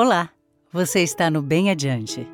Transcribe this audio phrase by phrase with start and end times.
[0.00, 0.30] Olá,
[0.72, 2.24] você está no Bem Adiante.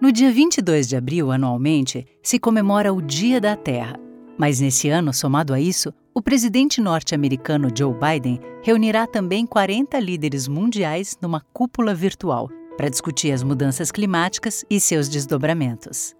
[0.00, 3.96] No dia 22 de abril, anualmente, se comemora o Dia da Terra.
[4.36, 10.48] Mas nesse ano, somado a isso, o presidente norte-americano Joe Biden reunirá também 40 líderes
[10.48, 16.12] mundiais numa cúpula virtual para discutir as mudanças climáticas e seus desdobramentos.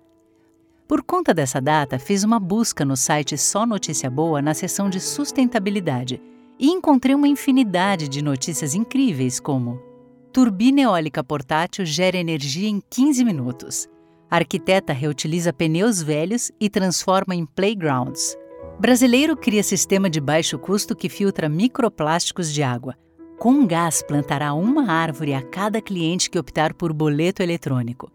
[0.86, 5.00] Por conta dessa data, fiz uma busca no site Só Notícia Boa na seção de
[5.00, 6.22] sustentabilidade
[6.60, 9.95] e encontrei uma infinidade de notícias incríveis como
[10.36, 13.88] Turbina eólica portátil gera energia em 15 minutos.
[14.30, 18.36] A arquiteta reutiliza pneus velhos e transforma em playgrounds.
[18.78, 22.94] Brasileiro cria sistema de baixo custo que filtra microplásticos de água.
[23.38, 28.12] Com gás plantará uma árvore a cada cliente que optar por boleto eletrônico.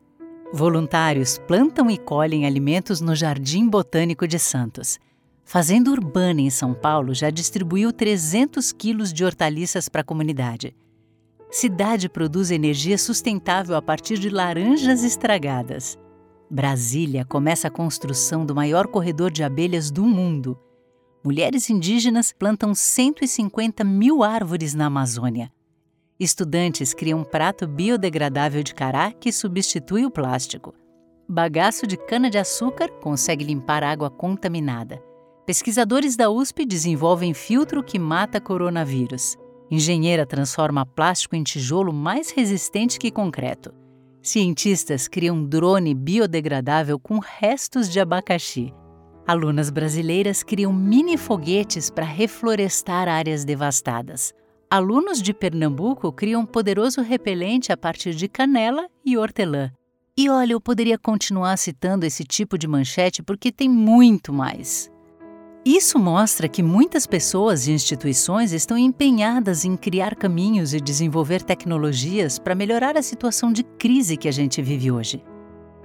[0.53, 4.99] Voluntários plantam e colhem alimentos no Jardim Botânico de Santos.
[5.43, 10.75] Fazenda Urbana em São Paulo já distribuiu 300 quilos de hortaliças para a comunidade.
[11.51, 15.99] Cidade produz energia sustentável a partir de laranjas estragadas.
[16.49, 20.57] Brasília começa a construção do maior corredor de abelhas do mundo.
[21.21, 25.51] Mulheres indígenas plantam 150 mil árvores na Amazônia.
[26.17, 30.73] Estudantes criam um prato biodegradável de cará que substitui o plástico.
[31.27, 35.03] Bagaço de cana-de-açúcar consegue limpar água contaminada.
[35.45, 39.37] Pesquisadores da USP desenvolvem filtro que mata coronavírus.
[39.71, 43.73] Engenheira transforma plástico em tijolo mais resistente que concreto.
[44.21, 48.73] Cientistas criam drone biodegradável com restos de abacaxi.
[49.25, 54.33] Alunas brasileiras criam mini foguetes para reflorestar áreas devastadas.
[54.69, 59.71] Alunos de Pernambuco criam poderoso repelente a partir de canela e hortelã.
[60.17, 64.90] E olha, eu poderia continuar citando esse tipo de manchete porque tem muito mais.
[65.63, 72.39] Isso mostra que muitas pessoas e instituições estão empenhadas em criar caminhos e desenvolver tecnologias
[72.39, 75.23] para melhorar a situação de crise que a gente vive hoje.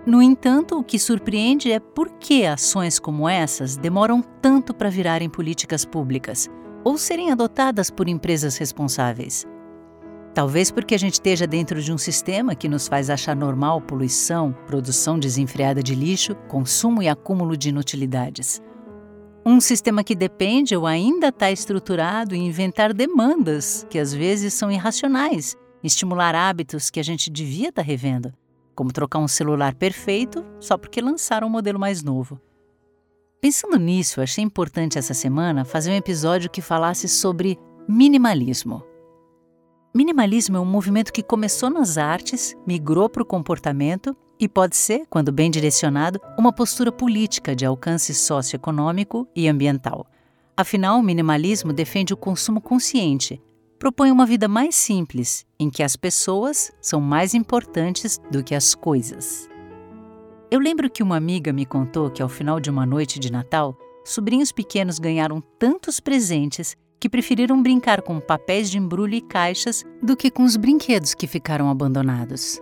[0.06, 5.28] No entanto, o que surpreende é por que ações como essas demoram tanto para virarem
[5.28, 6.48] políticas públicas
[6.82, 9.44] ou serem adotadas por empresas responsáveis.
[10.32, 14.56] Talvez porque a gente esteja dentro de um sistema que nos faz achar normal poluição,
[14.66, 18.62] produção desenfreada de lixo, consumo e acúmulo de inutilidades.
[19.48, 24.72] Um sistema que depende ou ainda está estruturado em inventar demandas que às vezes são
[24.72, 28.34] irracionais, estimular hábitos que a gente devia estar tá revendo,
[28.74, 32.40] como trocar um celular perfeito só porque lançaram um modelo mais novo.
[33.40, 37.56] Pensando nisso, achei importante essa semana fazer um episódio que falasse sobre
[37.88, 38.82] minimalismo.
[39.94, 45.06] Minimalismo é um movimento que começou nas artes, migrou para o comportamento e pode ser,
[45.08, 50.06] quando bem direcionado, uma postura política de alcance socioeconômico e ambiental.
[50.56, 53.40] Afinal, o minimalismo defende o consumo consciente,
[53.78, 58.74] propõe uma vida mais simples, em que as pessoas são mais importantes do que as
[58.74, 59.48] coisas.
[60.50, 63.76] Eu lembro que uma amiga me contou que ao final de uma noite de Natal,
[64.04, 70.16] sobrinhos pequenos ganharam tantos presentes que preferiram brincar com papéis de embrulho e caixas do
[70.16, 72.60] que com os brinquedos que ficaram abandonados.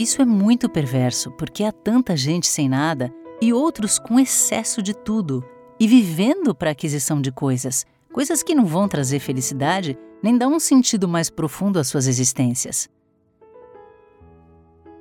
[0.00, 4.94] Isso é muito perverso, porque há tanta gente sem nada e outros com excesso de
[4.94, 5.44] tudo
[5.78, 10.58] e vivendo para aquisição de coisas, coisas que não vão trazer felicidade nem dar um
[10.58, 12.88] sentido mais profundo às suas existências.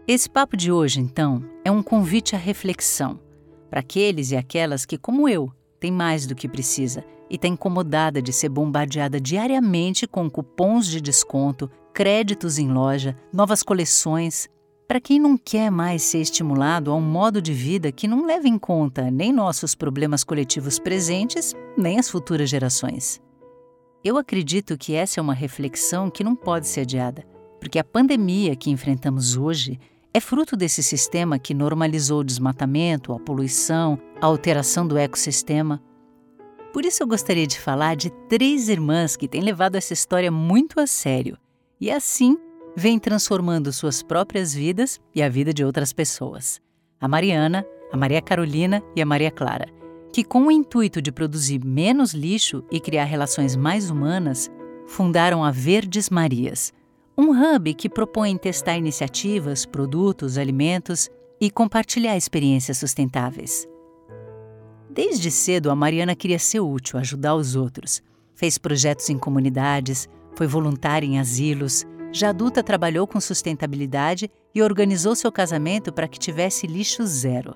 [0.05, 3.21] Esse papo de hoje, então, é um convite à reflexão
[3.69, 5.49] para aqueles e aquelas que, como eu,
[5.79, 10.99] têm mais do que precisa e está incomodada de ser bombardeada diariamente com cupons de
[10.99, 14.49] desconto, créditos em loja, novas coleções
[14.89, 18.47] para quem não quer mais ser estimulado a um modo de vida que não leva
[18.47, 23.22] em conta nem nossos problemas coletivos presentes, nem as futuras gerações.
[24.03, 27.23] Eu acredito que essa é uma reflexão que não pode ser adiada,
[27.61, 29.79] porque a pandemia que enfrentamos hoje
[30.11, 35.80] é fruto desse sistema que normalizou o desmatamento, a poluição, a alteração do ecossistema.
[36.74, 40.80] Por isso eu gostaria de falar de três irmãs que têm levado essa história muito
[40.80, 41.38] a sério
[41.80, 42.36] e assim
[42.75, 46.62] vem transformando suas próprias vidas e a vida de outras pessoas.
[47.00, 49.68] A Mariana, a Maria Carolina e a Maria Clara,
[50.12, 54.50] que, com o intuito de produzir menos lixo e criar relações mais humanas,
[54.88, 56.74] fundaram a Verdes Marias,
[57.18, 63.68] um hub que propõe testar iniciativas, produtos, alimentos e compartilhar experiências sustentáveis.
[64.89, 68.01] Desde cedo, a Mariana queria ser útil, ajudar os outros.
[68.33, 75.15] Fez projetos em comunidades, foi voluntária em asilos, já adulta, trabalhou com sustentabilidade e organizou
[75.15, 77.56] seu casamento para que tivesse lixo zero.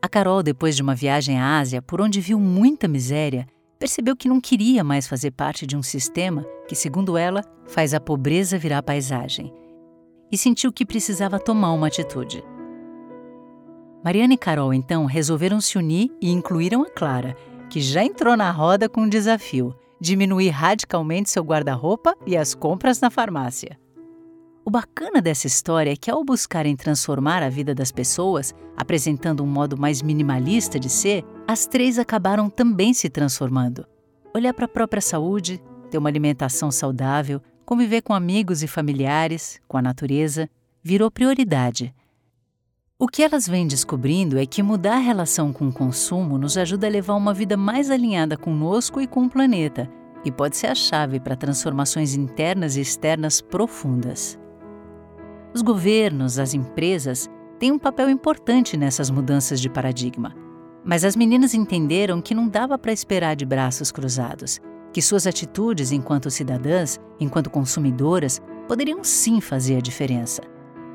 [0.00, 3.46] A Carol, depois de uma viagem à Ásia, por onde viu muita miséria,
[3.78, 8.00] percebeu que não queria mais fazer parte de um sistema que, segundo ela, faz a
[8.00, 9.52] pobreza virar paisagem.
[10.30, 12.44] e sentiu que precisava tomar uma atitude.
[14.04, 17.34] Mariana e Carol então resolveram se unir e incluíram a Clara,
[17.70, 23.00] que já entrou na roda com um desafio: diminuir radicalmente seu guarda-roupa e as compras
[23.00, 23.78] na farmácia.
[24.68, 29.46] O bacana dessa história é que, ao buscarem transformar a vida das pessoas, apresentando um
[29.46, 33.86] modo mais minimalista de ser, as três acabaram também se transformando.
[34.34, 35.58] Olhar para a própria saúde,
[35.90, 40.50] ter uma alimentação saudável, conviver com amigos e familiares, com a natureza,
[40.82, 41.94] virou prioridade.
[42.98, 46.86] O que elas vêm descobrindo é que mudar a relação com o consumo nos ajuda
[46.86, 49.90] a levar uma vida mais alinhada conosco e com o planeta,
[50.26, 54.38] e pode ser a chave para transformações internas e externas profundas.
[55.58, 57.28] Os governos, as empresas
[57.58, 60.32] têm um papel importante nessas mudanças de paradigma.
[60.84, 64.60] Mas as meninas entenderam que não dava para esperar de braços cruzados,
[64.92, 70.42] que suas atitudes enquanto cidadãs, enquanto consumidoras, poderiam sim fazer a diferença.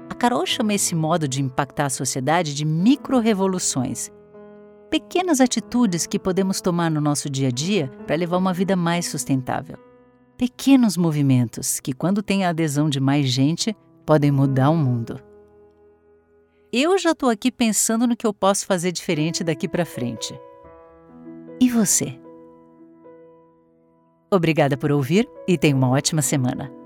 [0.09, 4.09] A Carol chama esse modo de impactar a sociedade de micro-revoluções.
[4.89, 9.07] Pequenas atitudes que podemos tomar no nosso dia a dia para levar uma vida mais
[9.07, 9.77] sustentável.
[10.37, 15.19] Pequenos movimentos que, quando têm a adesão de mais gente, podem mudar o mundo.
[16.71, 20.33] Eu já estou aqui pensando no que eu posso fazer diferente daqui para frente.
[21.61, 22.19] E você?
[24.31, 26.82] Obrigada por ouvir e tenha uma ótima semana.